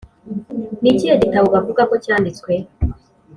ni 0.81 0.87
ikihe 0.93 1.15
gitabo 1.23 1.47
bavuga 1.55 1.81
ko 1.89 1.95
cyanditswe? 2.03 2.51